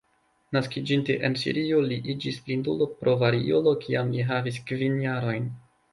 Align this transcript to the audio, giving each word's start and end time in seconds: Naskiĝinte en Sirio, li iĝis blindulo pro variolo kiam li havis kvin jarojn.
Naskiĝinte 0.55 1.17
en 1.29 1.35
Sirio, 1.41 1.83
li 1.91 1.99
iĝis 2.13 2.39
blindulo 2.47 2.87
pro 3.03 3.15
variolo 3.25 3.75
kiam 3.85 4.11
li 4.17 4.29
havis 4.31 4.59
kvin 4.71 5.01
jarojn. 5.07 5.47